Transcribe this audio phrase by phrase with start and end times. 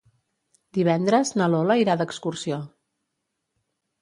[0.77, 2.59] Divendres na Lola irà d'excursió.